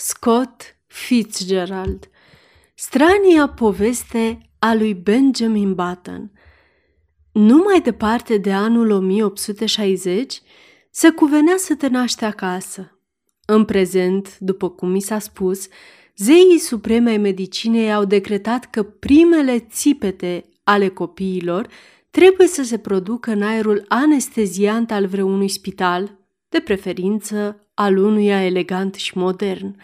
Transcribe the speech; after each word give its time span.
Scott 0.00 0.76
Fitzgerald 0.86 2.08
Strania 2.74 3.48
poveste 3.48 4.38
a 4.58 4.74
lui 4.74 4.94
Benjamin 4.94 5.74
Button 5.74 6.32
Nu 7.32 7.56
mai 7.56 7.80
departe 7.80 8.36
de 8.36 8.52
anul 8.52 8.90
1860 8.90 10.42
se 10.90 11.10
cuvenea 11.10 11.54
să 11.56 11.74
te 11.74 11.88
naște 11.88 12.24
acasă. 12.24 12.98
În 13.46 13.64
prezent, 13.64 14.38
după 14.38 14.70
cum 14.70 14.90
mi 14.90 15.00
s-a 15.00 15.18
spus, 15.18 15.66
zeii 16.16 16.58
supreme 16.58 17.10
ai 17.10 17.18
medicinei 17.18 17.92
au 17.92 18.04
decretat 18.04 18.70
că 18.70 18.82
primele 18.82 19.58
țipete 19.58 20.44
ale 20.64 20.88
copiilor 20.88 21.68
trebuie 22.10 22.46
să 22.46 22.62
se 22.62 22.78
producă 22.78 23.30
în 23.30 23.42
aerul 23.42 23.84
anesteziant 23.88 24.90
al 24.90 25.06
vreunui 25.06 25.48
spital, 25.48 26.18
de 26.48 26.60
preferință 26.60 27.67
al 27.80 27.96
unuia 27.96 28.44
elegant 28.44 28.94
și 28.94 29.18
modern, 29.18 29.76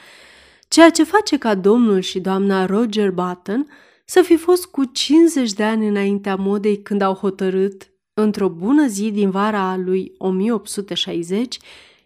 ceea 0.69 0.91
ce 0.91 1.05
face 1.05 1.39
ca 1.39 1.55
domnul 1.55 2.01
și 2.01 2.21
doamna 2.21 2.67
Roger 2.67 3.11
Button 3.11 3.69
să 4.05 4.23
fi 4.23 4.37
fost 4.37 4.67
cu 4.67 4.85
50 4.85 5.53
de 5.53 5.63
ani 5.65 5.89
înaintea 5.89 6.37
modei 6.37 6.83
când 6.83 7.01
au 7.01 7.15
hotărât, 7.15 7.91
într-o 8.15 8.49
bună 8.49 8.87
zi 8.87 9.11
din 9.11 9.31
vara 9.31 9.71
a 9.71 9.77
lui 9.77 10.15
1860, 10.19 11.59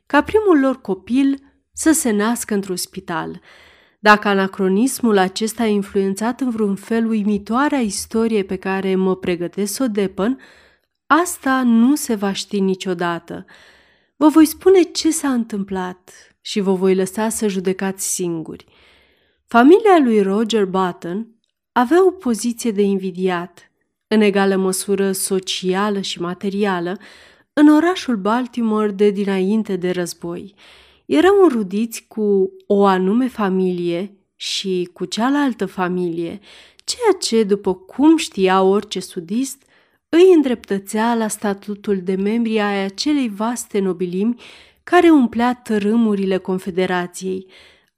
ca 0.06 0.22
primul 0.22 0.60
lor 0.60 0.80
copil 0.80 1.38
să 1.72 1.92
se 1.92 2.10
nască 2.10 2.54
într-un 2.54 2.76
spital. 2.76 3.40
Dacă 3.98 4.28
anacronismul 4.28 5.18
acesta 5.18 5.62
a 5.62 5.66
influențat 5.66 6.40
în 6.40 6.50
vreun 6.50 6.74
fel 6.74 7.06
uimitoarea 7.06 7.78
istorie 7.78 8.42
pe 8.42 8.56
care 8.56 8.94
mă 8.94 9.16
pregătesc 9.16 9.74
să 9.74 9.82
o 9.82 9.86
depăn, 9.86 10.38
asta 11.06 11.62
nu 11.62 11.94
se 11.94 12.14
va 12.14 12.32
ști 12.32 12.60
niciodată. 12.60 13.44
Vă 14.20 14.28
voi 14.28 14.44
spune 14.46 14.82
ce 14.82 15.10
s-a 15.10 15.32
întâmplat 15.32 16.10
și 16.40 16.60
vă 16.60 16.72
voi 16.72 16.94
lăsa 16.94 17.28
să 17.28 17.48
judecați 17.48 18.14
singuri. 18.14 18.64
Familia 19.46 19.98
lui 20.02 20.22
Roger 20.22 20.64
Button 20.64 21.28
avea 21.72 22.06
o 22.06 22.10
poziție 22.10 22.70
de 22.70 22.82
invidiat, 22.82 23.70
în 24.06 24.20
egală 24.20 24.56
măsură 24.56 25.12
socială 25.12 26.00
și 26.00 26.20
materială, 26.20 26.98
în 27.52 27.68
orașul 27.68 28.16
Baltimore 28.16 28.90
de 28.90 29.10
dinainte 29.10 29.76
de 29.76 29.90
război. 29.90 30.54
Erau 31.06 31.42
înrudiți 31.42 32.04
cu 32.08 32.52
o 32.66 32.86
anume 32.86 33.28
familie 33.28 34.18
și 34.36 34.90
cu 34.92 35.04
cealaltă 35.04 35.66
familie, 35.66 36.40
ceea 36.84 37.12
ce, 37.20 37.42
după 37.42 37.74
cum 37.74 38.16
știa 38.16 38.62
orice 38.62 39.00
sudist, 39.00 39.62
îi 40.08 40.32
îndreptățea 40.34 41.14
la 41.14 41.28
statutul 41.28 42.00
de 42.02 42.14
membri 42.14 42.60
ai 42.60 42.84
acelei 42.84 43.28
vaste 43.28 43.78
nobilimi 43.78 44.40
care 44.84 45.10
umplea 45.10 45.54
tărâmurile 45.54 46.36
Confederației. 46.36 47.46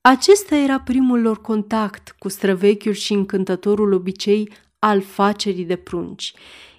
Acesta 0.00 0.56
era 0.56 0.80
primul 0.80 1.20
lor 1.20 1.40
contact 1.40 2.14
cu 2.18 2.28
străvechiul 2.28 2.92
și 2.92 3.12
încântătorul 3.12 3.92
obicei 3.92 4.52
al 4.78 5.00
facerii 5.00 5.64
de 5.64 5.76
prunci, 5.76 6.32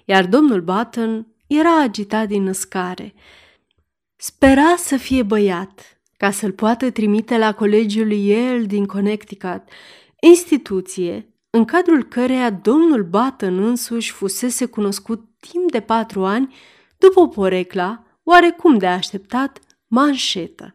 iar 0.04 0.26
domnul 0.26 0.60
Button 0.60 1.26
era 1.46 1.80
agitat 1.80 2.28
din 2.28 2.42
născare. 2.42 3.14
Spera 4.16 4.74
să 4.76 4.96
fie 4.96 5.22
băiat, 5.22 6.00
ca 6.16 6.30
să-l 6.30 6.52
poată 6.52 6.90
trimite 6.90 7.38
la 7.38 7.54
colegiul 7.54 8.12
Yale 8.12 8.64
din 8.64 8.84
Connecticut, 8.86 9.62
instituție 10.20 11.31
în 11.54 11.64
cadrul 11.64 12.04
căreia 12.04 12.50
domnul 12.50 13.02
Button 13.02 13.58
însuși 13.58 14.12
fusese 14.12 14.66
cunoscut 14.66 15.24
timp 15.40 15.70
de 15.70 15.80
patru 15.80 16.24
ani 16.24 16.54
după 16.98 17.20
o 17.20 17.26
porecla, 17.26 18.02
oarecum 18.22 18.78
de 18.78 18.86
așteptat, 18.86 19.58
manșetă. 19.86 20.74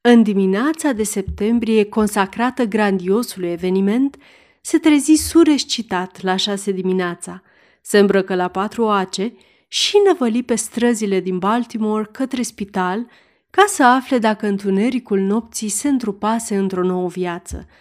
În 0.00 0.22
dimineața 0.22 0.92
de 0.92 1.02
septembrie 1.02 1.84
consacrată 1.84 2.64
grandiosului 2.64 3.50
eveniment, 3.50 4.16
se 4.60 4.78
trezi 4.78 5.12
surescitat 5.12 6.22
la 6.22 6.36
șase 6.36 6.72
dimineața, 6.72 7.42
se 7.80 7.98
îmbrăcă 7.98 8.34
la 8.34 8.48
patru 8.48 8.88
ace 8.88 9.34
și 9.68 9.96
năvăli 10.06 10.42
pe 10.42 10.54
străzile 10.54 11.20
din 11.20 11.38
Baltimore 11.38 12.08
către 12.12 12.42
spital 12.42 13.06
ca 13.50 13.64
să 13.66 13.84
afle 13.84 14.18
dacă 14.18 14.46
întunericul 14.46 15.18
nopții 15.18 15.68
se 15.68 15.88
întrupase 15.88 16.56
într-o 16.56 16.82
nouă 16.82 17.08
viață– 17.08 17.66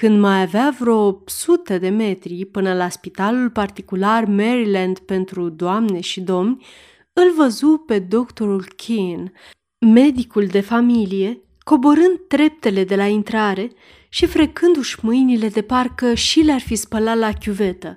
când 0.00 0.20
mai 0.20 0.40
avea 0.40 0.74
vreo 0.78 1.22
sute 1.26 1.78
de 1.78 1.88
metri 1.88 2.44
până 2.44 2.74
la 2.74 2.88
spitalul 2.88 3.50
particular 3.50 4.24
Maryland 4.24 4.98
pentru 4.98 5.48
doamne 5.48 6.00
și 6.00 6.20
domni, 6.20 6.66
îl 7.12 7.32
văzu 7.36 7.82
pe 7.86 7.98
doctorul 7.98 8.64
Keane, 8.76 9.32
medicul 9.86 10.46
de 10.46 10.60
familie, 10.60 11.40
coborând 11.58 12.20
treptele 12.28 12.84
de 12.84 12.96
la 12.96 13.06
intrare 13.06 13.70
și 14.08 14.26
frecându-și 14.26 14.98
mâinile 15.02 15.48
de 15.48 15.62
parcă 15.62 16.14
și 16.14 16.40
le-ar 16.40 16.60
fi 16.60 16.74
spălat 16.74 17.18
la 17.18 17.32
chiuvetă, 17.32 17.96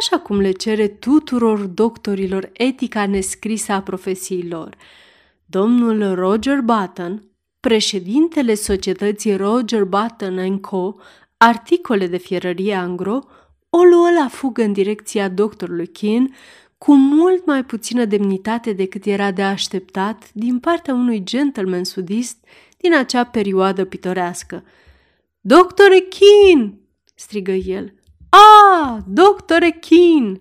așa 0.00 0.18
cum 0.18 0.40
le 0.40 0.50
cere 0.50 0.88
tuturor 0.88 1.58
doctorilor 1.58 2.50
etica 2.52 3.06
nescrisă 3.06 3.72
a 3.72 3.82
profesiei 3.82 4.48
lor. 4.48 4.76
Domnul 5.46 6.14
Roger 6.14 6.60
Button, 6.60 7.22
președintele 7.60 8.54
societății 8.54 9.36
Roger 9.36 9.84
Button 9.84 10.58
Co., 10.58 10.94
articole 11.38 12.06
de 12.06 12.16
fierărie 12.16 12.74
angro, 12.74 13.18
o 13.70 13.82
luă 13.82 14.10
la 14.10 14.28
fugă 14.28 14.62
în 14.62 14.72
direcția 14.72 15.28
doctorului 15.28 15.86
Kin 15.86 16.34
cu 16.78 16.94
mult 16.94 17.46
mai 17.46 17.64
puțină 17.64 18.04
demnitate 18.04 18.72
decât 18.72 19.04
era 19.04 19.30
de 19.30 19.42
așteptat 19.42 20.32
din 20.32 20.58
partea 20.58 20.94
unui 20.94 21.24
gentleman 21.24 21.84
sudist 21.84 22.44
din 22.76 22.94
acea 22.94 23.24
perioadă 23.24 23.84
pitorească. 23.84 24.64
Doctore 25.40 25.98
Kin!" 25.98 26.80
strigă 27.14 27.52
el. 27.52 27.94
A, 28.28 28.98
doctore 29.08 29.70
Kin!" 29.70 30.40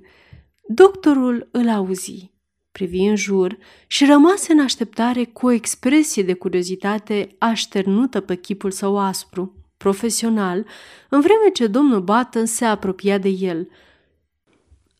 Doctorul 0.69 1.49
îl 1.51 1.69
auzi, 1.69 2.31
privi 2.71 2.99
în 2.99 3.15
jur 3.15 3.57
și 3.87 4.05
rămase 4.05 4.51
în 4.51 4.59
așteptare 4.59 5.23
cu 5.25 5.45
o 5.45 5.51
expresie 5.51 6.23
de 6.23 6.33
curiozitate 6.33 7.35
așternută 7.37 8.19
pe 8.19 8.35
chipul 8.35 8.71
său 8.71 8.97
aspru 8.97 9.56
profesional, 9.77 10.65
în 11.09 11.19
vreme 11.21 11.49
ce 11.53 11.67
domnul 11.67 12.01
Button 12.01 12.45
se 12.45 12.65
apropia 12.65 13.17
de 13.17 13.29
el. 13.29 13.67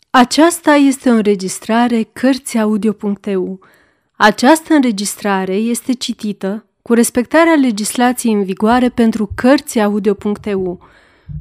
Aceasta 0.10 0.74
este 0.74 1.10
o 1.10 1.14
înregistrare 1.14 2.04
Cărțiaudio.eu. 2.14 3.60
Această 4.16 4.74
înregistrare 4.74 5.56
este 5.56 5.94
citită 5.94 6.66
cu 6.82 6.94
respectarea 6.94 7.54
legislației 7.54 8.34
în 8.34 8.44
vigoare 8.44 8.90
pentru 8.90 9.32
Cărțiaudio.eu. 9.36 10.80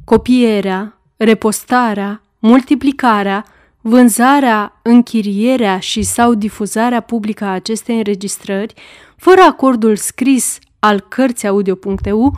Copierea, 0.05 1.01
repostarea, 1.17 2.21
multiplicarea, 2.39 3.45
vânzarea, 3.81 4.79
închirierea 4.81 5.79
și 5.79 6.01
sau 6.01 6.33
difuzarea 6.33 7.01
publică 7.01 7.43
a 7.45 7.51
acestei 7.51 7.97
înregistrări, 7.97 8.73
fără 9.15 9.41
acordul 9.41 9.95
scris 9.95 10.59
al 10.79 10.99
Cărțiaudio.eu, 10.99 12.37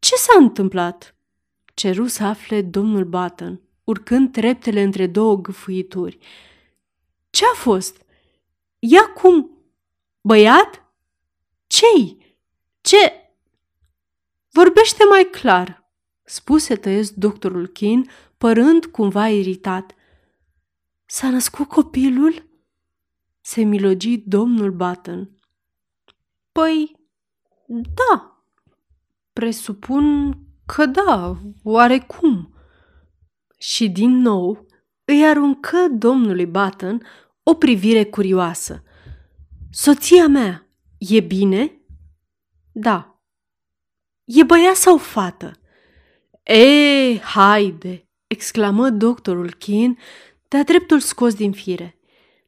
Ce 0.00 0.14
s-a 0.14 0.38
întâmplat?" 0.38 1.14
Ceru 1.74 2.06
să 2.06 2.24
afle 2.24 2.62
domnul 2.62 3.04
Button, 3.04 3.60
urcând 3.84 4.32
treptele 4.32 4.82
între 4.82 5.06
două 5.06 5.36
gâfâituri. 5.36 6.18
Ce 7.30 7.44
a 7.44 7.54
fost? 7.54 8.04
Ia 8.78 9.12
cum? 9.12 9.50
Băiat? 10.20 10.84
Cei? 11.66 12.36
Ce? 12.80 13.30
Vorbește 14.48 15.04
mai 15.04 15.28
clar, 15.30 15.90
spuse 16.22 16.76
tăiesc 16.76 17.12
doctorul 17.12 17.66
Kin, 17.66 18.10
părând 18.38 18.86
cumva 18.86 19.28
iritat. 19.28 19.94
S-a 21.06 21.30
născut 21.30 21.68
copilul? 21.68 22.48
Se 23.40 23.62
milogi 23.62 24.18
domnul 24.18 24.70
Button. 24.70 25.30
Păi, 26.52 26.96
da, 27.66 28.29
Presupun 29.32 30.36
că 30.66 30.86
da, 30.86 31.36
oarecum. 31.62 32.54
Și 33.58 33.88
din 33.88 34.10
nou 34.10 34.66
îi 35.04 35.26
aruncă 35.26 35.88
domnului 35.90 36.46
Button 36.46 37.02
o 37.42 37.54
privire 37.54 38.04
curioasă. 38.04 38.82
Soția 39.70 40.26
mea, 40.26 40.66
e 40.98 41.20
bine? 41.20 41.80
Da. 42.72 43.22
E 44.24 44.42
băiat 44.42 44.76
sau 44.76 44.96
fată? 44.96 45.52
E, 46.42 47.18
haide!" 47.18 48.08
exclamă 48.26 48.90
doctorul 48.90 49.54
Keane, 49.54 49.94
de-a 50.48 50.62
dreptul 50.62 51.00
scos 51.00 51.34
din 51.34 51.52
fire. 51.52 51.98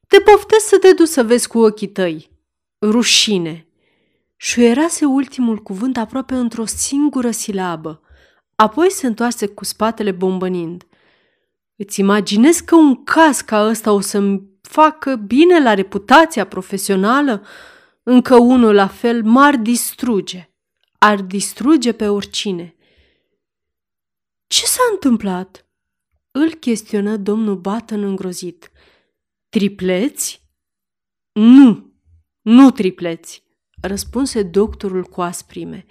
Te 0.09 0.21
poftesc 0.21 0.67
să 0.67 0.79
te 0.79 0.93
duci 0.93 1.09
să 1.09 1.23
vezi 1.23 1.49
cu 1.49 1.59
ochii 1.59 1.89
tăi. 1.89 2.31
Rușine! 2.81 3.67
Șuierase 4.45 5.05
ultimul 5.05 5.59
cuvânt 5.59 5.97
aproape 5.97 6.35
într-o 6.35 6.65
singură 6.65 7.31
silabă. 7.31 8.03
Apoi 8.55 8.91
se 8.91 9.07
întoarse 9.07 9.47
cu 9.47 9.65
spatele 9.65 10.11
bombănind. 10.11 10.87
Îți 11.77 12.01
imaginezi 12.01 12.65
că 12.65 12.75
un 12.75 13.05
caz 13.05 13.41
ca 13.41 13.67
ăsta 13.67 13.93
o 13.93 14.01
să-mi 14.01 14.43
facă 14.61 15.17
bine 15.17 15.63
la 15.63 15.75
reputația 15.75 16.47
profesională? 16.47 17.47
Încă 18.03 18.37
unul 18.37 18.75
la 18.75 18.87
fel 18.87 19.23
m-ar 19.25 19.57
distruge. 19.57 20.51
Ar 20.99 21.21
distruge 21.21 21.93
pe 21.93 22.09
oricine. 22.09 22.77
Ce 24.47 24.65
s-a 24.65 24.83
întâmplat? 24.93 25.67
Îl 26.31 26.55
chestionă 26.55 27.17
domnul 27.17 27.57
Button 27.57 28.03
îngrozit. 28.03 28.71
Tripleți? 29.49 30.49
Nu, 31.33 31.93
nu 32.41 32.71
tripleți, 32.71 33.42
răspunse 33.83 34.43
doctorul 34.43 35.03
cu 35.03 35.21
asprime. 35.21 35.87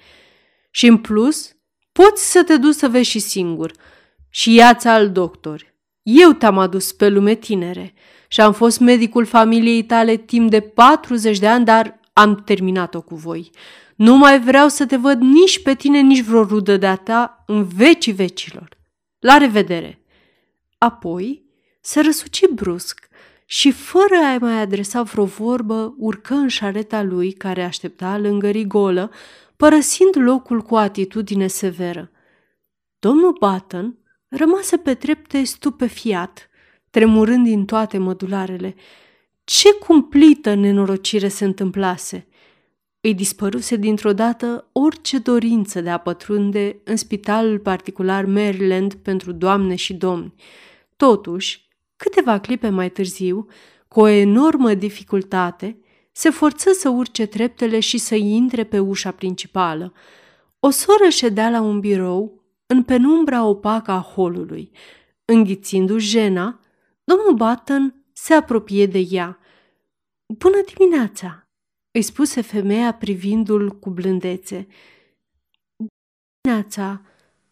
Și 0.71 0.88
în 0.88 0.97
plus, 0.97 1.55
poți 1.91 2.31
să 2.31 2.43
te 2.43 2.57
duci 2.57 2.75
să 2.75 2.88
vezi 2.88 3.09
și 3.09 3.19
singur. 3.19 3.71
Și 4.29 4.53
ia-ți 4.53 4.88
al 4.88 5.11
doctor. 5.11 5.73
Eu 6.01 6.31
te-am 6.31 6.57
adus 6.57 6.91
pe 6.91 7.09
lume 7.09 7.33
tinere 7.33 7.93
și 8.27 8.41
am 8.41 8.53
fost 8.53 8.79
medicul 8.79 9.25
familiei 9.25 9.83
tale 9.83 10.15
timp 10.15 10.49
de 10.49 10.59
40 10.59 11.39
de 11.39 11.47
ani, 11.47 11.65
dar 11.65 11.99
am 12.13 12.35
terminat-o 12.35 13.01
cu 13.01 13.15
voi. 13.15 13.49
Nu 13.95 14.17
mai 14.17 14.39
vreau 14.39 14.67
să 14.67 14.85
te 14.85 14.95
văd 14.95 15.21
nici 15.21 15.61
pe 15.61 15.75
tine, 15.75 15.99
nici 15.99 16.21
vreo 16.21 16.44
rudă 16.44 16.77
de-a 16.77 16.95
ta 16.95 17.44
în 17.47 17.63
vecii 17.63 18.11
vecilor. 18.11 18.69
La 19.19 19.37
revedere! 19.37 20.05
Apoi 20.77 21.45
se 21.81 22.01
răsuci 22.01 22.47
brusc 22.53 23.07
și, 23.51 23.71
fără 23.71 24.15
a-i 24.24 24.38
mai 24.38 24.62
adresa 24.62 25.01
vreo 25.03 25.25
vorbă, 25.25 25.95
urcă 25.98 26.33
în 26.33 26.48
șareta 26.48 27.03
lui, 27.03 27.31
care 27.31 27.63
aștepta 27.63 28.18
lângă 28.18 28.50
rigolă, 28.50 29.12
părăsind 29.56 30.15
locul 30.18 30.62
cu 30.62 30.75
atitudine 30.75 31.48
severă. 31.48 32.12
Domnul 33.00 33.38
Button 33.39 33.98
rămase 34.27 34.77
pe 34.77 34.94
trepte 34.94 35.44
stupefiat, 35.44 36.50
tremurând 36.89 37.45
din 37.45 37.65
toate 37.65 37.98
mădularele. 37.98 38.75
Ce 39.44 39.74
cumplită 39.74 40.54
nenorocire 40.54 41.27
se 41.27 41.45
întâmplase! 41.45 42.27
Îi 43.01 43.13
dispăruse 43.13 43.75
dintr-o 43.75 44.13
dată 44.13 44.69
orice 44.71 45.18
dorință 45.18 45.81
de 45.81 45.89
a 45.89 45.97
pătrunde 45.97 46.81
în 46.83 46.95
spitalul 46.95 47.59
particular 47.59 48.25
Maryland 48.25 48.94
pentru 48.94 49.31
doamne 49.31 49.75
și 49.75 49.94
domni. 49.94 50.33
Totuși, 50.95 51.69
câteva 52.01 52.39
clipe 52.39 52.69
mai 52.69 52.92
târziu, 52.92 53.48
cu 53.88 54.00
o 54.00 54.07
enormă 54.07 54.74
dificultate, 54.74 55.77
se 56.12 56.30
forță 56.30 56.71
să 56.71 56.89
urce 56.89 57.25
treptele 57.25 57.80
și 57.80 57.98
să 57.98 58.15
intre 58.15 58.63
pe 58.63 58.80
ușa 58.80 59.12
principală. 59.12 59.94
O 60.59 60.69
soră 60.69 61.09
ședea 61.09 61.50
la 61.50 61.62
un 61.62 61.80
birou 61.80 62.44
în 62.65 62.83
penumbra 62.83 63.44
opacă 63.44 63.92
a 63.92 64.01
holului. 64.01 64.71
Înghițindu-și 65.25 66.09
jena, 66.09 66.59
domnul 67.03 67.33
Button 67.33 68.04
se 68.13 68.33
apropie 68.33 68.86
de 68.86 69.07
ea. 69.09 69.39
Bună 70.38 70.57
dimineața!" 70.75 71.47
îi 71.92 72.01
spuse 72.01 72.42
femeia 72.42 72.94
privindu-l 72.94 73.69
cu 73.69 73.89
blândețe. 73.89 74.68
Dimineața, 76.42 77.01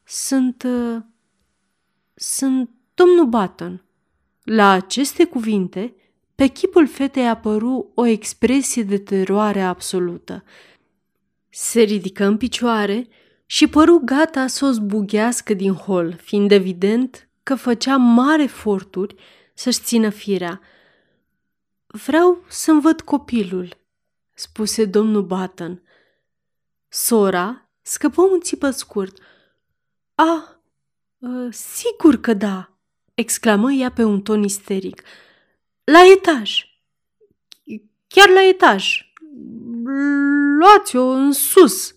sunt... 0.04 0.64
Uh, 0.64 1.02
sunt 2.14 2.70
domnul 2.94 3.26
Button. 3.26 3.84
La 4.52 4.70
aceste 4.72 5.26
cuvinte, 5.26 5.96
pe 6.36 6.48
chipul 6.48 6.88
fetei 6.88 7.28
apăru 7.28 7.92
o 7.96 8.06
expresie 8.06 8.84
de 8.84 8.98
teroare 8.98 9.62
absolută. 9.62 10.44
Se 11.50 11.82
ridică 11.82 12.26
în 12.26 12.38
picioare 12.38 13.08
și 13.46 13.68
păru 13.68 14.02
gata 14.04 14.48
să 14.48 14.66
o 14.66 14.72
zbughească 14.72 15.54
din 15.54 15.74
hol, 15.74 16.20
fiind 16.22 16.52
evident 16.52 17.30
că 17.44 17.56
făcea 17.56 17.98
mare 17.98 18.44
eforturi 18.44 19.16
să-și 19.54 19.80
țină 19.80 20.10
firea. 20.10 20.62
Vreau 21.88 22.44
să-mi 22.48 22.82
văd 22.82 23.02
copilul, 23.02 23.78
spuse 24.34 24.86
domnul 24.86 25.24
Button. 25.24 25.82
Sora 26.88 27.70
scăpă 27.82 28.22
un 28.22 28.40
țipă 28.40 28.70
scurt. 28.70 29.18
Ah, 30.16 30.44
uh, 31.18 31.54
sigur 31.54 32.16
că 32.20 32.34
da, 32.34 32.79
exclamă 33.20 33.72
ea 33.72 33.92
pe 33.92 34.04
un 34.04 34.22
ton 34.22 34.44
isteric. 34.44 35.04
La 35.84 36.00
etaj. 36.14 36.64
Chiar 38.08 38.30
la 38.30 38.48
etaj. 38.48 39.14
Luați-o 40.60 41.04
în 41.04 41.32
sus. 41.32 41.96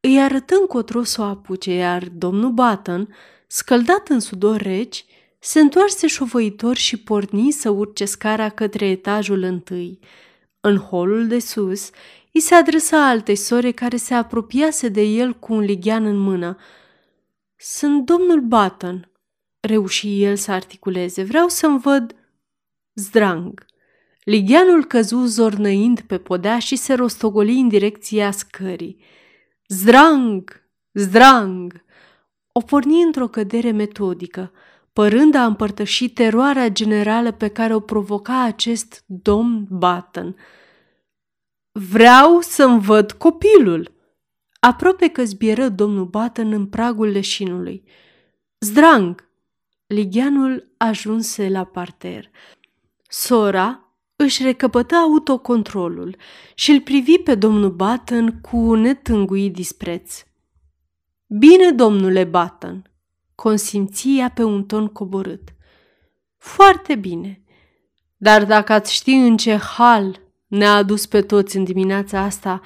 Îi 0.00 0.20
arătă 0.20 0.54
încotro 0.54 1.02
să 1.02 1.20
o 1.20 1.24
apuce, 1.24 1.72
iar 1.72 2.08
domnul 2.08 2.50
Button, 2.50 3.14
scăldat 3.46 4.08
în 4.08 4.20
sudor 4.20 4.60
reci, 4.60 5.04
se 5.38 5.60
întoarse 5.60 6.06
șovăitor 6.06 6.76
și 6.76 6.96
porni 6.96 7.50
să 7.50 7.70
urce 7.70 8.04
scara 8.04 8.48
către 8.48 8.86
etajul 8.86 9.42
întâi. 9.42 9.98
În 10.60 10.76
holul 10.76 11.26
de 11.26 11.38
sus, 11.38 11.90
îi 12.32 12.40
se 12.40 12.54
adresa 12.54 13.08
altei 13.08 13.36
sore 13.36 13.70
care 13.70 13.96
se 13.96 14.14
apropiase 14.14 14.88
de 14.88 15.02
el 15.02 15.32
cu 15.32 15.52
un 15.52 15.60
lighean 15.60 16.04
în 16.04 16.16
mână. 16.16 16.56
Sunt 17.56 18.04
domnul 18.04 18.40
Button, 18.40 19.10
reuși 19.66 20.22
el 20.22 20.36
să 20.36 20.50
articuleze. 20.50 21.22
Vreau 21.22 21.48
să-mi 21.48 21.78
văd 21.78 22.14
zdrang. 22.94 23.66
Ligheanul 24.24 24.84
căzu 24.84 25.24
zornăind 25.24 26.00
pe 26.00 26.18
podea 26.18 26.58
și 26.58 26.76
se 26.76 26.94
rostogoli 26.94 27.60
în 27.60 27.68
direcția 27.68 28.30
scării. 28.30 29.04
Zdrang! 29.66 30.62
Zdrang! 30.92 31.84
O 32.52 32.60
porni 32.60 33.02
într-o 33.02 33.28
cădere 33.28 33.70
metodică, 33.70 34.52
părând 34.92 35.34
a 35.34 35.44
împărtăși 35.44 36.08
teroarea 36.08 36.68
generală 36.68 37.32
pe 37.32 37.48
care 37.48 37.74
o 37.74 37.80
provoca 37.80 38.42
acest 38.42 39.04
domn 39.06 39.66
Button. 39.70 40.36
Vreau 41.72 42.40
să-mi 42.40 42.80
văd 42.80 43.12
copilul! 43.12 43.94
Aproape 44.60 45.08
că 45.08 45.24
zbieră 45.24 45.68
domnul 45.68 46.04
Button 46.04 46.52
în 46.52 46.66
pragul 46.66 47.08
leșinului. 47.08 47.84
Zdrang! 48.58 49.25
Ligheanul 49.86 50.74
ajunse 50.76 51.48
la 51.48 51.64
parter. 51.64 52.30
Sora 53.08 53.94
își 54.16 54.42
recăpătă 54.42 54.94
autocontrolul 54.94 56.16
și 56.54 56.70
îl 56.70 56.80
privi 56.80 57.18
pe 57.18 57.34
domnul 57.34 57.70
Button 57.70 58.40
cu 58.40 58.74
netânguit 58.74 59.52
dispreț. 59.52 60.24
Bine, 61.26 61.70
domnule 61.70 62.24
Button, 62.24 62.90
consimția 63.34 64.30
pe 64.30 64.42
un 64.42 64.64
ton 64.64 64.86
coborât. 64.86 65.48
Foarte 66.36 66.94
bine, 66.94 67.42
dar 68.16 68.44
dacă 68.44 68.72
ați 68.72 68.94
ști 68.94 69.10
în 69.10 69.36
ce 69.36 69.56
hal 69.56 70.20
ne-a 70.46 70.74
adus 70.74 71.06
pe 71.06 71.22
toți 71.22 71.56
în 71.56 71.64
dimineața 71.64 72.20
asta, 72.20 72.60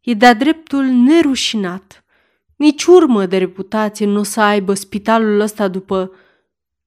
e 0.00 0.14
de-a 0.14 0.34
dreptul 0.34 0.84
nerușinat. 0.84 2.04
Nici 2.56 2.84
urmă 2.84 3.26
de 3.26 3.38
reputație 3.38 4.06
nu 4.06 4.18
o 4.18 4.22
să 4.22 4.40
aibă 4.40 4.74
spitalul 4.74 5.40
ăsta 5.40 5.68
după... 5.68 6.10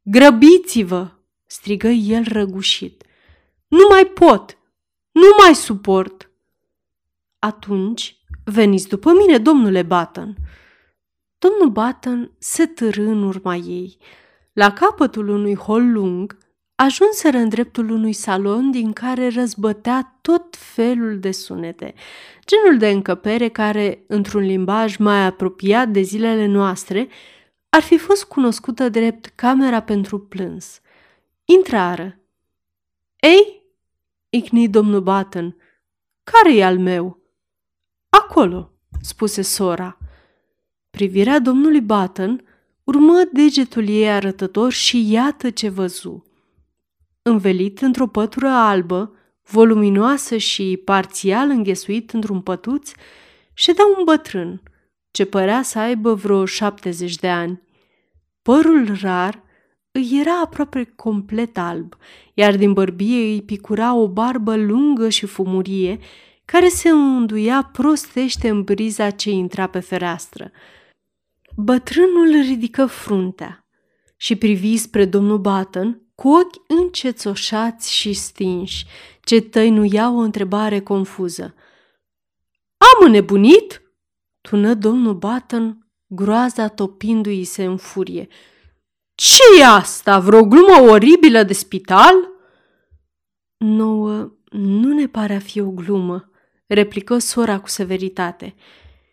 Grăbiți-vă! 0.07 1.11
strigă 1.45 1.87
el 1.87 2.23
răgușit. 2.27 3.03
Nu 3.67 3.87
mai 3.89 4.05
pot! 4.05 4.57
Nu 5.11 5.27
mai 5.43 5.55
suport! 5.55 6.29
Atunci 7.39 8.17
veniți 8.43 8.87
după 8.87 9.11
mine, 9.11 9.37
domnule 9.37 9.81
Button. 9.81 10.35
Domnul 11.37 11.69
Button 11.69 12.31
se 12.37 12.65
târâ 12.65 13.01
în 13.01 13.23
urma 13.23 13.55
ei. 13.55 13.97
La 14.53 14.73
capătul 14.73 15.29
unui 15.29 15.55
hol 15.55 15.91
lung, 15.91 16.37
ajunseră 16.75 17.37
în 17.37 17.49
dreptul 17.49 17.89
unui 17.89 18.13
salon 18.13 18.71
din 18.71 18.93
care 18.93 19.29
răzbătea 19.29 20.17
tot 20.21 20.55
felul 20.57 21.19
de 21.19 21.31
sunete, 21.31 21.93
genul 22.45 22.77
de 22.77 22.89
încăpere 22.89 23.49
care, 23.49 24.03
într-un 24.07 24.41
limbaj 24.41 24.97
mai 24.97 25.25
apropiat 25.25 25.89
de 25.89 26.01
zilele 26.01 26.45
noastre, 26.45 27.07
ar 27.75 27.81
fi 27.81 27.97
fost 27.97 28.25
cunoscută 28.25 28.89
drept 28.89 29.25
camera 29.25 29.81
pentru 29.81 30.19
plâns. 30.19 30.81
Intrară. 31.45 32.19
Ei, 33.19 33.63
icni 34.29 34.69
domnul 34.69 35.01
Button, 35.01 35.55
care 36.23 36.55
e 36.55 36.65
al 36.65 36.79
meu? 36.79 37.19
Acolo, 38.09 38.71
spuse 39.01 39.41
sora. 39.41 39.97
Privirea 40.89 41.39
domnului 41.39 41.81
Button 41.81 42.43
urmă 42.83 43.21
degetul 43.31 43.87
ei 43.87 44.09
arătător 44.09 44.71
și 44.71 45.11
iată 45.11 45.49
ce 45.49 45.69
văzu. 45.69 46.25
Învelit 47.21 47.81
într-o 47.81 48.07
pătură 48.07 48.49
albă, 48.49 49.15
voluminoasă 49.43 50.37
și 50.37 50.81
parțial 50.85 51.49
înghesuit 51.49 52.11
într-un 52.11 52.41
pătuț, 52.41 52.91
ședea 53.53 53.85
un 53.97 54.03
bătrân, 54.03 54.61
ce 55.15 55.25
părea 55.25 55.61
să 55.61 55.79
aibă 55.79 56.13
vreo 56.13 56.45
70 56.45 57.15
de 57.15 57.29
ani. 57.29 57.61
Părul 58.41 58.97
rar 59.01 59.43
îi 59.91 60.09
era 60.19 60.39
aproape 60.39 60.93
complet 60.95 61.57
alb, 61.57 61.95
iar 62.33 62.55
din 62.55 62.73
bărbie 62.73 63.17
îi 63.17 63.41
picura 63.41 63.93
o 63.93 64.07
barbă 64.07 64.55
lungă 64.55 65.09
și 65.09 65.25
fumurie, 65.25 65.99
care 66.45 66.67
se 66.67 66.89
înduia 66.89 67.69
prostește 67.73 68.49
în 68.49 68.63
briza 68.63 69.09
ce 69.09 69.29
intra 69.29 69.67
pe 69.67 69.79
fereastră. 69.79 70.51
Bătrânul 71.55 72.41
ridică 72.47 72.85
fruntea 72.85 73.67
și 74.17 74.35
privi 74.35 74.77
spre 74.77 75.05
domnul 75.05 75.37
Button 75.37 76.01
cu 76.15 76.29
ochi 76.29 76.61
încețoșați 76.67 77.93
și 77.93 78.13
stinși, 78.13 78.85
ce 79.21 79.41
tăinuiau 79.41 80.17
o 80.17 80.21
întrebare 80.21 80.79
confuză. 80.79 81.55
Am 82.77 83.05
înnebunit?" 83.05 83.79
Tună 84.49 84.73
domnul 84.73 85.13
Button, 85.13 85.87
groaza 86.07 86.67
topindu-i 86.67 87.43
se 87.43 87.63
în 87.63 87.77
furie. 87.77 88.27
ce 89.15 89.41
e 89.59 89.65
asta? 89.65 90.19
Vreo 90.19 90.45
glumă 90.45 90.89
oribilă 90.89 91.43
de 91.43 91.53
spital?" 91.53 92.13
Nouă 93.57 94.31
nu 94.49 94.93
ne 94.93 95.07
pare 95.07 95.35
a 95.35 95.39
fi 95.39 95.59
o 95.59 95.69
glumă, 95.69 96.29
replică 96.67 97.17
sora 97.17 97.59
cu 97.59 97.67
severitate. 97.67 98.55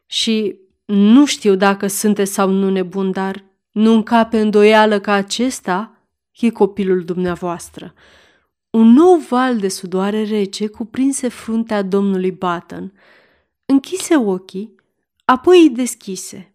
Și 0.06 0.56
nu 0.84 1.26
știu 1.26 1.54
dacă 1.54 1.86
sunteți 1.86 2.32
sau 2.32 2.50
nu 2.50 2.70
nebun, 2.70 3.10
dar 3.10 3.44
nu 3.70 3.92
încape 3.92 4.40
îndoială 4.40 5.00
că 5.00 5.10
acesta 5.10 6.06
e 6.30 6.50
copilul 6.50 7.04
dumneavoastră. 7.04 7.94
Un 8.70 8.92
nou 8.92 9.16
val 9.28 9.58
de 9.58 9.68
sudoare 9.68 10.24
rece 10.24 10.66
cuprinse 10.66 11.28
fruntea 11.28 11.82
domnului 11.82 12.32
Button. 12.32 12.92
Închise 13.64 14.16
ochii, 14.16 14.74
apoi 15.32 15.60
îi 15.62 15.70
deschise 15.70 16.54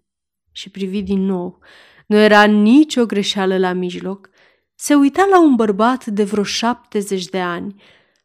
și 0.52 0.70
privi 0.70 1.02
din 1.02 1.26
nou. 1.26 1.60
Nu 2.08 2.16
era 2.16 2.44
nicio 2.44 3.06
greșeală 3.06 3.58
la 3.58 3.74
mijloc. 3.74 4.30
Se 4.76 4.96
uita 4.96 5.26
la 5.30 5.42
un 5.42 5.56
bărbat 5.56 6.06
de 6.06 6.24
vreo 6.24 6.44
șaptezeci 6.44 7.26
de 7.26 7.40
ani, 7.40 7.82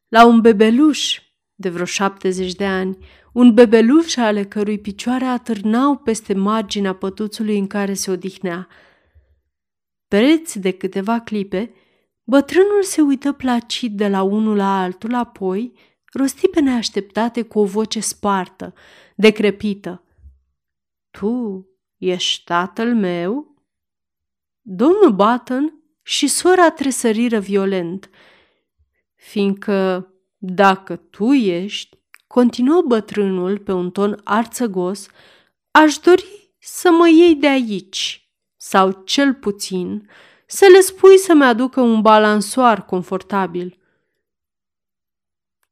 la 0.08 0.26
un 0.26 0.40
bebeluș 0.40 1.20
de 1.54 1.68
vreo 1.68 1.84
șaptezeci 1.84 2.54
de 2.54 2.66
ani, 2.66 2.98
un 3.32 3.54
bebeluș 3.54 4.16
ale 4.16 4.44
cărui 4.44 4.78
picioare 4.78 5.24
atârnau 5.24 5.96
peste 5.96 6.34
marginea 6.34 6.94
pătuțului 6.94 7.58
în 7.58 7.66
care 7.66 7.94
se 7.94 8.10
odihnea. 8.10 8.68
Preț 10.08 10.54
de 10.54 10.70
câteva 10.70 11.20
clipe, 11.20 11.74
bătrânul 12.24 12.82
se 12.82 13.00
uită 13.00 13.32
placid 13.32 13.96
de 13.96 14.08
la 14.08 14.22
unul 14.22 14.56
la 14.56 14.82
altul, 14.82 15.14
apoi 15.14 15.72
rosti 16.12 16.48
pe 16.48 16.60
neașteptate 16.60 17.42
cu 17.42 17.58
o 17.58 17.64
voce 17.64 18.00
spartă, 18.00 18.74
decrepită. 19.14 20.02
Tu 21.18 21.66
ești 21.98 22.44
tatăl 22.44 22.94
meu? 22.94 23.54
Domnul 24.60 25.12
Button 25.12 25.74
și 26.02 26.26
sora 26.26 26.70
tresăriră 26.70 27.38
violent, 27.38 28.10
fiindcă 29.14 30.06
dacă 30.36 30.96
tu 30.96 31.32
ești, 31.32 31.98
continuă 32.26 32.82
bătrânul 32.82 33.58
pe 33.58 33.72
un 33.72 33.90
ton 33.90 34.20
arțăgos, 34.24 35.08
aș 35.70 35.96
dori 35.96 36.54
să 36.58 36.90
mă 36.90 37.08
iei 37.08 37.34
de 37.34 37.48
aici, 37.48 38.30
sau 38.56 39.02
cel 39.04 39.34
puțin 39.34 40.10
să 40.46 40.66
le 40.72 40.80
spui 40.80 41.18
să-mi 41.18 41.44
aducă 41.44 41.80
un 41.80 42.00
balansoar 42.00 42.84
confortabil. 42.84 43.78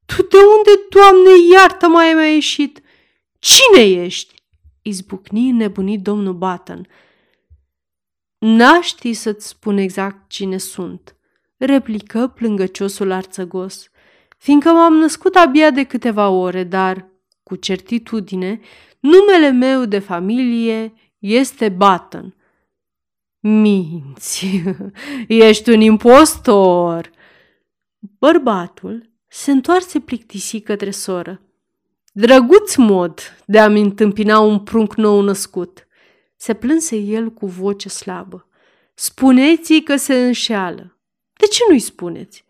Tu 0.07 0.23
de 0.23 0.37
unde, 0.57 0.71
Doamne, 0.91 1.31
iartă 1.53 1.89
mai 1.89 2.13
ai 2.13 2.35
ieșit? 2.35 2.83
Cine 3.39 4.05
ești? 4.05 4.40
Izbucni 4.83 5.51
nebunit 5.51 6.03
domnul 6.03 6.35
Button. 6.35 6.87
N-aș 8.39 8.87
ști 8.87 9.13
să-ți 9.13 9.47
spun 9.47 9.77
exact 9.77 10.29
cine 10.29 10.59
sunt, 10.59 11.17
replică 11.57 12.27
plângăciosul 12.29 13.11
arțăgos 13.11 13.91
fiindcă 14.41 14.69
m-am 14.69 14.95
născut 14.95 15.35
abia 15.35 15.71
de 15.71 15.85
câteva 15.85 16.29
ore, 16.29 16.65
dar, 16.65 17.09
cu 17.43 17.57
certitudine, 17.57 18.61
numele 19.01 19.51
meu 19.51 19.85
de 19.85 19.99
familie 19.99 20.93
este 21.19 21.69
Button. 21.69 22.35
Minți, 23.41 24.63
ești 25.29 25.71
un 25.71 25.81
impostor! 25.81 27.11
Bărbatul 28.19 29.11
se 29.29 29.51
întoarse 29.51 30.01
plictisit 30.01 30.65
către 30.65 30.91
soră. 30.91 31.41
Drăguț 32.21 32.75
mod 32.75 33.21
de 33.47 33.59
a-mi 33.59 33.81
întâmpina 33.81 34.39
un 34.39 34.59
prunc 34.59 34.95
nou 34.95 35.21
născut, 35.21 35.87
se 36.37 36.55
plânse 36.55 36.97
el 36.97 37.31
cu 37.31 37.47
voce 37.47 37.89
slabă. 37.89 38.49
Spuneți-i 38.95 39.83
că 39.83 39.97
se 39.97 40.15
înșeală. 40.15 40.99
De 41.33 41.47
ce 41.47 41.62
nu-i 41.69 41.79
spuneți? 41.79 42.45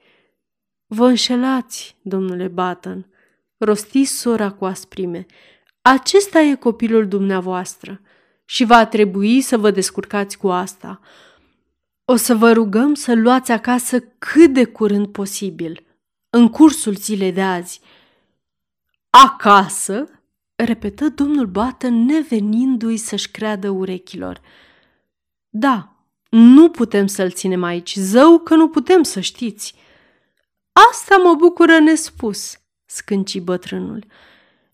Vă 0.86 1.06
înșelați, 1.06 1.96
domnule 2.02 2.48
Button, 2.48 3.06
rosti 3.58 4.04
sora 4.04 4.50
cu 4.50 4.64
asprime. 4.64 5.26
Acesta 5.82 6.40
e 6.40 6.54
copilul 6.54 7.08
dumneavoastră 7.08 8.00
și 8.44 8.64
va 8.64 8.86
trebui 8.86 9.40
să 9.40 9.58
vă 9.58 9.70
descurcați 9.70 10.38
cu 10.38 10.48
asta. 10.48 11.00
O 12.04 12.16
să 12.16 12.34
vă 12.34 12.52
rugăm 12.52 12.94
să 12.94 13.14
luați 13.14 13.52
acasă 13.52 14.00
cât 14.00 14.52
de 14.52 14.64
curând 14.64 15.06
posibil, 15.06 15.86
în 16.30 16.48
cursul 16.48 16.94
zilei 16.94 17.32
de 17.32 17.42
azi. 17.42 17.80
Acasă? 19.10 20.08
repetă 20.54 21.08
domnul 21.08 21.46
Button, 21.46 22.04
nevenindu-i 22.04 22.96
să-și 22.96 23.30
creadă 23.30 23.68
urechilor. 23.68 24.40
Da, 25.48 25.96
nu 26.30 26.70
putem 26.70 27.06
să-l 27.06 27.30
ținem 27.30 27.62
aici, 27.62 27.94
zău 27.94 28.38
că 28.38 28.54
nu 28.54 28.68
putem 28.68 29.02
să 29.02 29.20
știți. 29.20 29.74
Asta 30.90 31.16
mă 31.16 31.34
bucură 31.34 31.78
nespus, 31.78 32.60
scânci 32.84 33.40
bătrânul. 33.40 34.04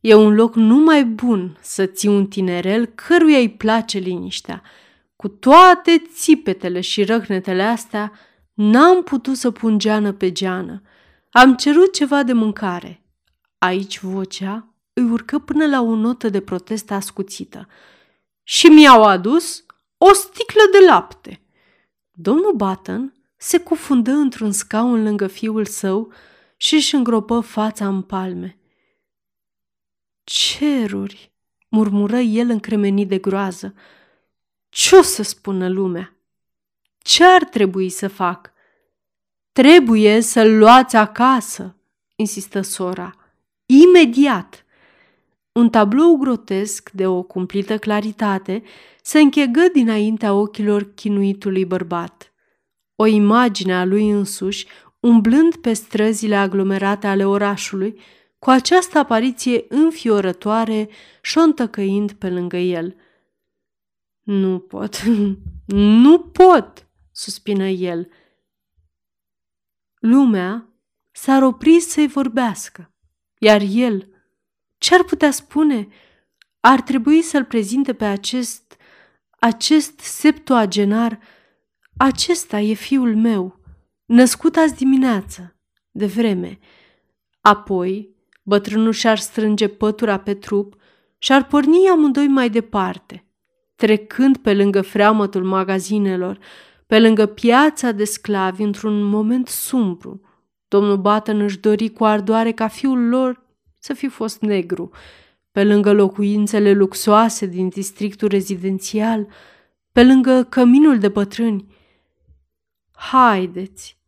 E 0.01 0.15
un 0.15 0.35
loc 0.35 0.55
numai 0.55 1.05
bun 1.05 1.59
să 1.61 1.87
ții 1.87 2.09
un 2.09 2.27
tinerel 2.27 2.87
căruia 2.87 3.39
îi 3.39 3.51
place 3.51 3.99
liniștea. 3.99 4.63
Cu 5.17 5.29
toate 5.29 6.03
țipetele 6.15 6.81
și 6.81 7.05
răhnetele 7.05 7.63
astea, 7.63 8.13
n-am 8.55 9.03
putut 9.03 9.37
să 9.37 9.51
pun 9.51 9.79
geană 9.79 10.13
pe 10.13 10.33
geană. 10.33 10.83
Am 11.31 11.55
cerut 11.55 11.93
ceva 11.93 12.23
de 12.23 12.33
mâncare. 12.33 13.06
Aici 13.59 14.01
vocea 14.01 14.69
îi 14.93 15.03
urcă 15.11 15.39
până 15.39 15.67
la 15.67 15.81
o 15.81 15.95
notă 15.95 16.29
de 16.29 16.41
protest 16.41 16.91
ascuțită. 16.91 17.69
Și 18.43 18.67
mi-au 18.67 19.05
adus 19.05 19.65
o 19.99 20.13
sticlă 20.13 20.63
de 20.73 20.87
lapte. 20.87 21.41
Domnul 22.11 22.53
Button 22.53 23.15
se 23.37 23.59
cufundă 23.59 24.11
într-un 24.11 24.53
scaun 24.53 25.03
lângă 25.03 25.27
fiul 25.27 25.65
său 25.65 26.13
și 26.57 26.75
își 26.75 26.95
îngropă 26.95 27.41
fața 27.41 27.89
în 27.89 28.03
palme. 28.03 28.59
Ceruri, 30.25 31.33
murmură 31.69 32.17
el 32.17 32.51
încremenit 32.51 33.09
de 33.09 33.19
groază. 33.19 33.75
Ce 34.69 34.97
o 34.97 35.03
să 35.03 35.23
spună 35.23 35.69
lumea? 35.69 36.17
Ce 36.99 37.25
ar 37.25 37.45
trebui 37.45 37.89
să 37.89 38.09
fac? 38.09 38.53
Trebuie 39.53 40.21
să-l 40.21 40.57
luați 40.59 40.97
acasă, 40.97 41.77
insistă 42.17 42.61
sora. 42.61 43.26
Imediat! 43.67 44.65
Un 45.53 45.71
tablou 45.71 46.17
grotesc 46.17 46.91
de 46.91 47.07
o 47.07 47.23
cumplită 47.23 47.79
claritate 47.79 48.63
se 49.03 49.21
închegă 49.21 49.69
dinaintea 49.73 50.33
ochilor 50.33 50.95
chinuitului 50.95 51.65
bărbat 51.65 52.31
o 52.97 53.07
imagine 53.07 53.75
a 53.75 53.85
lui 53.85 54.11
însuși, 54.11 54.67
umblând 55.01 55.57
pe 55.57 55.73
străzile 55.73 56.37
aglomerate 56.37 57.07
ale 57.07 57.27
orașului, 57.27 58.01
cu 58.39 58.51
această 58.51 58.99
apariție 58.99 59.65
înfiorătoare, 59.69 60.89
șontăcăind 61.23 62.13
pe 62.13 62.31
lângă 62.31 62.57
el. 62.57 62.97
Nu 64.23 64.59
pot, 64.59 65.03
nu 66.05 66.21
pot, 66.21 66.89
suspină 67.13 67.67
el. 67.67 68.09
Lumea 69.99 70.69
s-ar 71.13 71.43
opri 71.43 71.81
să-i 71.81 72.07
vorbească, 72.07 72.95
iar 73.47 73.63
el, 73.69 74.09
ce 74.79 74.95
ar 74.95 75.03
putea 75.03 75.31
spune? 75.31 75.89
Ar 76.61 76.81
trebui 76.81 77.23
să-l 77.23 77.45
prezinte 77.45 77.93
pe 77.95 78.05
acest, 78.05 78.77
acest 79.31 79.99
septuagenar 79.99 81.19
acesta 81.97 82.61
e 82.61 82.73
fiul 82.73 83.17
meu, 83.17 83.61
născut 84.05 84.57
azi 84.57 84.75
dimineață, 84.75 85.57
de 85.91 86.07
vreme. 86.07 86.59
Apoi, 87.41 88.15
bătrânul 88.43 88.93
și-ar 88.93 89.19
strânge 89.19 89.69
pătura 89.69 90.19
pe 90.19 90.35
trup 90.35 90.75
și-ar 91.19 91.47
porni 91.47 91.89
amândoi 91.89 92.27
mai 92.27 92.51
departe, 92.51 93.27
trecând 93.75 94.37
pe 94.37 94.55
lângă 94.55 94.83
freamătul 94.83 95.45
magazinelor, 95.45 96.39
pe 96.87 97.01
lângă 97.01 97.27
piața 97.27 97.93
de 97.93 98.05
sclavi 98.05 98.63
într-un 98.63 99.03
moment 99.03 99.49
sumbru. 99.49 100.26
Domnul 100.69 100.97
Button 100.97 101.41
își 101.41 101.59
dori 101.59 101.89
cu 101.89 102.05
ardoare 102.05 102.53
ca 102.53 102.69
fiul 102.69 103.09
lor 103.09 103.45
să 103.79 103.95
fi 103.95 104.09
fost 104.09 104.41
negru, 104.41 104.91
pe 105.53 105.65
lângă 105.65 105.93
locuințele 105.93 106.73
luxoase 106.73 107.47
din 107.47 107.69
districtul 107.69 108.29
rezidențial, 108.29 109.27
pe 109.93 110.05
lângă 110.05 110.43
căminul 110.43 110.99
de 110.99 111.09
bătrâni. 111.09 111.75
Haideți, 112.93 113.99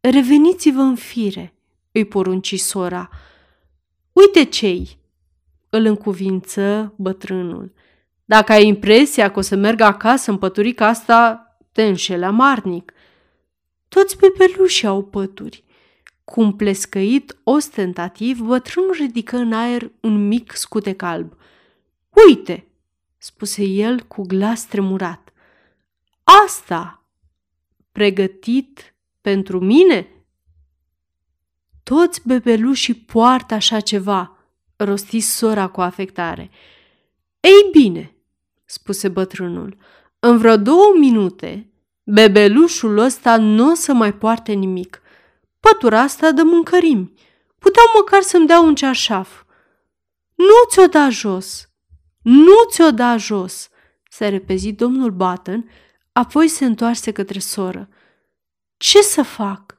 reveniți-vă 0.00 0.80
în 0.80 0.94
fire, 0.94 1.54
îi 1.92 2.04
porunci 2.04 2.58
sora. 2.58 3.08
Uite 4.12 4.44
cei, 4.44 4.98
îl 5.68 5.84
încuvință 5.84 6.94
bătrânul. 6.96 7.72
Dacă 8.24 8.52
ai 8.52 8.66
impresia 8.66 9.30
că 9.30 9.38
o 9.38 9.42
să 9.42 9.56
merg 9.56 9.80
acasă 9.80 10.30
în 10.30 10.38
păturica 10.38 10.86
asta, 10.86 11.48
te 11.72 11.82
înșelea 11.82 12.30
marnic. 12.30 12.92
Toți 13.88 14.16
bebelușii 14.16 14.86
au 14.86 15.04
pături. 15.04 15.63
Cum 16.24 16.56
plescăit 16.56 17.36
ostentativ, 17.42 18.40
bătrânul 18.40 18.92
ridică 18.92 19.36
în 19.36 19.52
aer 19.52 19.90
un 20.00 20.26
mic 20.26 20.52
scutec 20.56 21.02
alb. 21.02 21.36
Uite, 22.26 22.66
spuse 23.18 23.62
el 23.62 24.00
cu 24.00 24.22
glas 24.22 24.64
tremurat. 24.64 25.32
Asta, 26.44 27.04
pregătit 27.92 28.94
pentru 29.20 29.58
mine? 29.60 30.08
Toți 31.82 32.26
bebelușii 32.26 32.94
poartă 32.94 33.54
așa 33.54 33.80
ceva, 33.80 34.36
rosti 34.76 35.20
sora 35.20 35.66
cu 35.66 35.80
afectare. 35.80 36.50
Ei 37.40 37.68
bine, 37.72 38.14
spuse 38.64 39.08
bătrânul, 39.08 39.76
în 40.18 40.38
vreo 40.38 40.56
două 40.56 40.94
minute, 40.98 41.72
bebelușul 42.02 42.98
ăsta 42.98 43.36
nu 43.36 43.70
o 43.70 43.74
să 43.74 43.92
mai 43.92 44.14
poarte 44.14 44.52
nimic. 44.52 45.02
Pătura 45.70 46.00
asta 46.00 46.32
de 46.32 46.42
mâncărimi. 46.42 47.12
Puteau 47.58 47.86
măcar 47.96 48.22
să-mi 48.22 48.46
dea 48.46 48.60
un 48.60 48.74
ceașaf. 48.74 49.42
Nu 50.34 50.68
ți-o 50.68 50.86
da 50.86 51.08
jos! 51.08 51.68
Nu 52.22 52.54
ți-o 52.70 52.90
da 52.90 53.16
jos! 53.16 53.68
Se 54.10 54.28
repezi 54.28 54.72
domnul 54.72 55.10
Button, 55.10 55.70
apoi 56.12 56.48
se 56.48 56.64
întoarse 56.64 57.12
către 57.12 57.38
soră. 57.38 57.88
Ce 58.76 59.02
să 59.02 59.22
fac? 59.22 59.78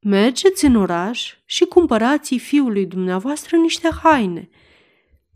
Mergeți 0.00 0.64
în 0.64 0.76
oraș 0.76 1.34
și 1.44 1.64
cumpărați 1.64 2.36
fiului 2.36 2.86
dumneavoastră 2.86 3.56
niște 3.56 3.90
haine. 4.02 4.48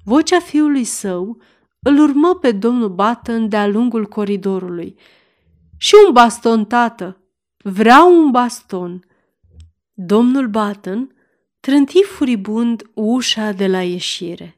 Vocea 0.04 0.40
fiului 0.40 0.84
său 0.84 1.42
îl 1.80 1.98
urmă 1.98 2.34
pe 2.34 2.52
domnul 2.52 2.88
Button 2.88 3.48
de-a 3.48 3.66
lungul 3.66 4.06
coridorului. 4.06 4.98
Și 5.76 5.94
un 6.06 6.12
baston, 6.12 6.64
tată! 6.64 7.20
Vreau 7.56 8.18
un 8.18 8.30
baston! 8.30 9.06
Domnul 9.98 10.48
Button 10.48 11.14
trânti 11.60 12.02
furibund 12.02 12.90
ușa 12.94 13.52
de 13.52 13.66
la 13.66 13.82
ieșire. 13.82 14.55